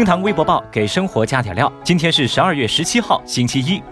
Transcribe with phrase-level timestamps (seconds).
[0.00, 1.70] 厅堂微博报给生活加点料。
[1.84, 3.82] 今天是十二月十七号，星期一。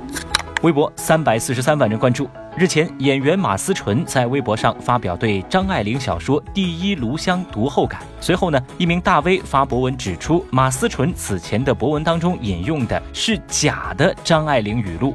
[0.62, 2.26] 微博三百四十三万人关注。
[2.56, 8.00] 日前，演员马思纯在微博上发表对张爱玲小说《第一炉香》读后感。
[8.22, 15.14] 随后呢，一名大 V 发博文指出，马思纯此前的博文当中引用的是假的张爱玲语录。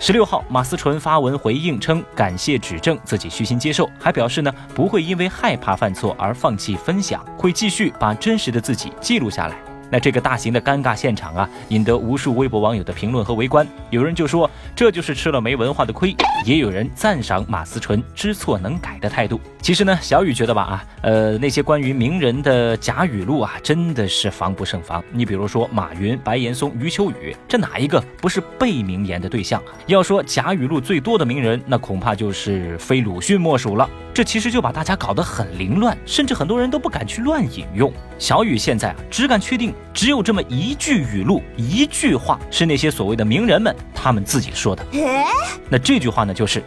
[0.00, 9.56] 十六号，马思纯发文回应称，感谢指正，自己虚心接受，还表示呢不会因为害怕犯错而放弃分享，会继续把真实的自己记录下来。
[9.92, 13.68] 那这个大型的尴尬现场啊，引得无数微博网友的评论和围观。
[13.90, 19.38] 有人就说这就是吃了没文化的亏，也有人赞赏马思纯知错能改的态度。
[19.60, 25.04] 其实呢，小雨觉得吧啊，呃，那些关于名人的假语录啊，真的是防不胜防。
[25.12, 29.62] 你比如说马云、白岩松、余秋雨，这哪一个不是被名言的对象？
[29.86, 33.86] 要说假语录最多的名人，那恐怕就是非鲁迅莫属了。
[34.14, 37.90] 这其实就把大家搞得很凌乱，甚至很多人都不敢去乱引用。
[38.18, 44.84] 小雨现在啊，只敢确定只有这么一句语录，一句话是那些所谓的名人们他们自己说的。
[45.70, 46.62] 那这句话呢，就是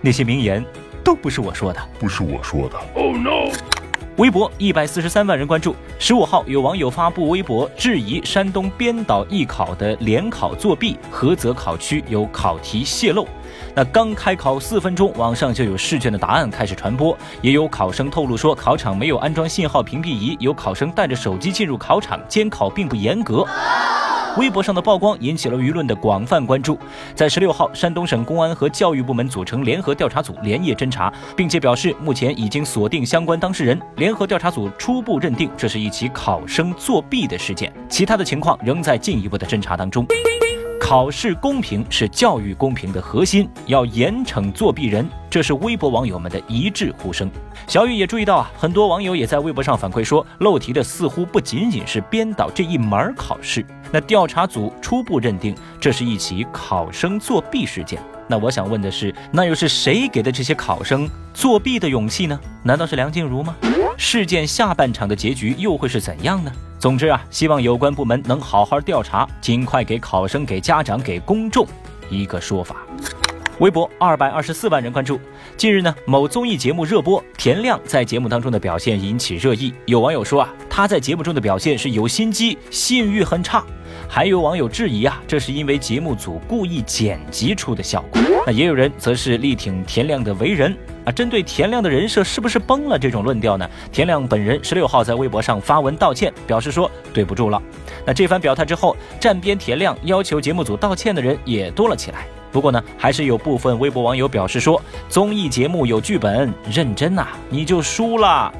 [0.00, 0.64] 那些名言
[1.04, 2.76] 都不是我说的，不是我说的。
[2.94, 3.52] Oh no！
[4.18, 5.76] 微博一百四十三万人关注。
[5.96, 13.28] 十五号，有网友发布微博质疑山东编导艺考的联考作弊，菏泽考区有考题泄露。
[13.76, 23.46] 那刚开考四分钟，网上就有试卷的答案开始传播，也有考生透露说考场没有安装信号屏蔽仪，有考生带着手机进入考场，监考并不严格。
[24.36, 26.78] 微博上的曝光引起了舆论的广泛关注。
[27.14, 33.80] 在十六号，山东省公安和教育部门组成联合调查组，连夜侦查，并且表示目前已经锁定相关当事人。
[33.96, 40.06] 联合调查组初步认定这是一起考生作弊的事件，其他的情况仍在进一步的侦查当中。
[40.88, 47.30] 考试公平是教育公平的核心，要严惩作弊人，这是微博网友们的一致呼声。
[47.66, 53.62] 小雨也注意到啊，很多网友也在微博上反馈说，漏题的似乎不仅仅是编导这一门考试。
[53.92, 58.00] 那调查组初步认定这是一起考生作弊事件。
[58.26, 62.40] 那我想问的是，那又是谁给的这些考生作弊的勇气呢？
[62.62, 63.54] 难道是梁静茹吗？
[64.00, 66.52] 事件下半场的结局又会是怎样呢？
[66.78, 71.66] 总之啊，希望有关部门能好好调查，尽快给考生、给家长、给公众
[72.08, 72.76] 一个说法。
[73.58, 75.20] 微博二百二十四万人关注。
[75.56, 79.74] 近日呢，某综艺节目热播，田亮在节目当中的表现引起热议。
[79.86, 83.64] 有网友说啊，他在节目中的表现是有心机，信誉很差。
[84.08, 88.22] 还有网友质疑啊，这是因为节目组故意剪辑出的效果。
[88.46, 90.74] 那也有人则是力挺田亮的为人
[91.12, 93.68] 针对田亮的人设是不是崩了这种论调呢？
[93.92, 97.60] 田亮本人十六号在微博上发文道歉，表示说对不住了。
[98.06, 102.26] 那这番表态之后，站边田亮要求节目组道歉的人也多了起来。
[102.50, 108.52] 不过呢，还是有部分微博网友表示说，综艺节目有剧本，认真呐你就输了。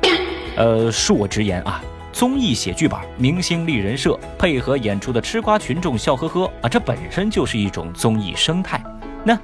[0.57, 1.83] 呃，恕我直言啊。
[2.13, 8.83] 综艺写剧本，明星立人设，配合演出的吃瓜群众笑呵呵啊，这本身就是一种综艺生态。
[9.23, 9.39] 那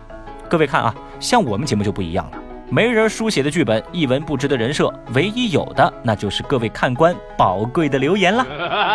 [0.49, 2.39] 各位看啊，像我们节目就不一样了，
[2.75, 8.45] 没人书写的剧本，一文不值的人设，唯一有的那就是各位看官宝贵的留言了。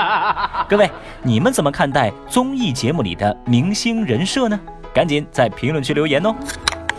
[0.67, 0.91] 各位，
[1.23, 4.59] 你们怎么看待综艺节目里的明星人设呢？
[4.93, 6.35] 赶紧在评论区留言哦。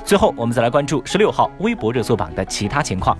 [0.07, 3.15] 最后，我们再来关注十六号微博热搜榜的其他情况。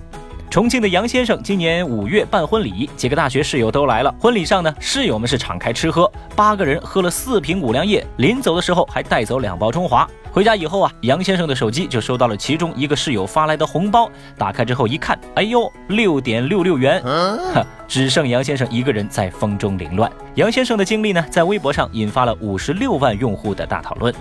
[0.51, 4.13] 重庆的杨先生今年五月办婚礼，几个大学室友都来了。
[4.19, 10.05] 婚礼上呢，室友们是敞开吃喝，八个人喝了四瓶五粮液，临走的时候还带走两包中华。
[10.29, 20.11] 回家以后啊，杨先生的手机就收到了其中一个室友发来的红包，打开之后一看，哎呦，六点六六元，哈， 只剩杨先生一个人在风中凌乱。
[20.35, 24.13] 杨先生的经历呢，在微博上引发了五十六万用户的大讨论。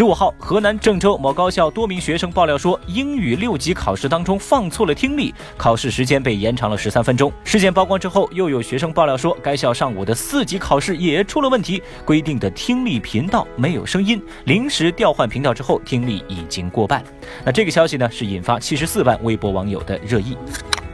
[0.00, 7.30] 十五号，河南郑州某高校多名学生爆料说，英语六级考试当中放错了听力，考试时间被延长了十三分钟。
[7.44, 17.04] 事件曝光之后，又有学生爆料说，该校上午的四级考试也出了问题，规定的听力频道没有声音，临时调换频道之后，听力已经过半。
[17.44, 20.34] 那这个消息呢，是引发七十四万微博网友的热议。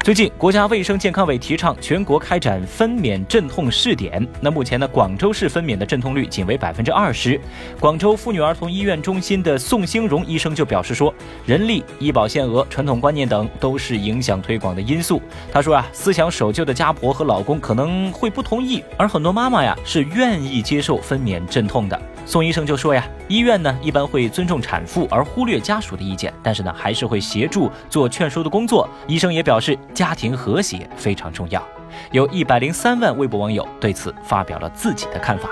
[0.06, 4.25] 最近，国家卫生健康委提倡全国开展分娩镇痛试点。
[4.41, 7.41] 那目前呢，广州市分娩的镇痛率仅为百分之二十。
[7.81, 11.12] 广州妇女儿童医院中心的宋兴荣医生就表示说，
[11.44, 15.20] 人力、医保限额、传统观念等都是影响推广的因素。
[15.53, 22.00] 他说啊，思想守旧的家婆和老公可能会不同意，而很多妈妈呀是愿意接受分娩镇痛的。
[22.25, 28.88] 宋医生就说呀，医院呢一般会尊重产妇而忽略家属的意见，但是呢还是会协助做劝说的工作。
[29.06, 31.67] 医生也表示，家庭和谐非常重要。
[32.13, 35.49] 有一百零三万微博网友对此发表了自己的看法。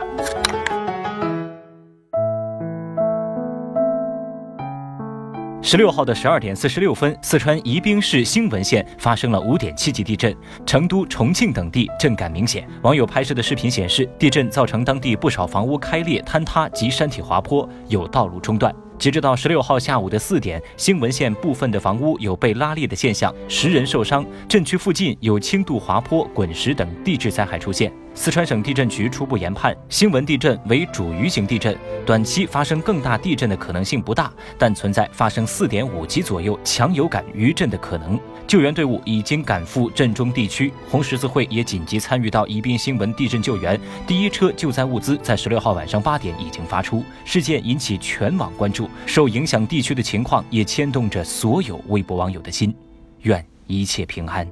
[5.62, 10.36] 十六号的十二点四十六分，四川宜宾市兴文县发生了五点七级地震，
[10.66, 12.68] 成都、重庆等地震感明显。
[12.82, 18.72] 网友拍摄的视频显示，地震造成当地不少房屋开裂、坍塌及山体滑坡，有道路中断。
[18.98, 24.24] 截止到十六号下午的四点，兴文县部分的房屋有被拉裂的现象，十人受伤。
[24.48, 27.92] 震区附近有轻度滑坡、滚石等地质灾害出现。
[28.16, 31.76] 四川省地震局初步研判，兴文地震为主余型地震，
[32.06, 38.18] 短期发生更大地震的可能性不大，但存在发生四点五级左右强有感余震的可能。
[38.46, 43.78] 救援队伍已经赶赴震中地区，红十字会也紧急参与到宜宾兴文地震救援。
[44.06, 47.02] 第一车救灾物资在十六号晚上八点已经发出。
[47.24, 52.74] 事件引起全网关注受影响地区的情况也牵动着所有微博网友的心。
[53.22, 54.48] 愿一切平安。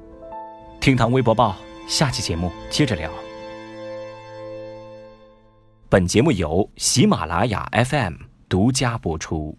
[0.81, 1.57] 厅堂微博报，
[1.87, 3.11] 下期节目接着聊。
[5.89, 8.15] 本节目由喜马拉雅 FM
[8.49, 9.57] 独家播出。